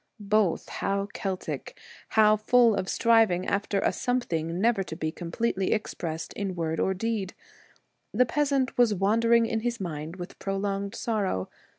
Both 0.31 0.67
how 0.69 1.05
Celtic! 1.13 1.79
how 2.17 2.35
full 2.35 2.73
of 2.73 2.89
striving 2.89 3.45
after 3.45 3.79
a 3.81 3.91
something 3.93 4.59
never 4.59 4.81
to 4.81 4.95
be 4.95 5.11
completely 5.11 5.73
expressed 5.73 6.33
in 6.33 6.55
word 6.55 6.79
or 6.79 6.95
deed. 6.95 7.35
The 8.11 8.25
peasant 8.25 8.79
was 8.79 8.95
wandering 8.95 9.45
in 9.45 9.59
his 9.59 9.79
mind 9.79 10.15
with 10.15 10.39
prolonged 10.39 10.95
sorrow. 10.95 11.49